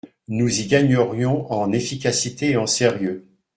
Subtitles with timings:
[0.29, 3.27] Nous y gagnerions en efficacité et en sérieux.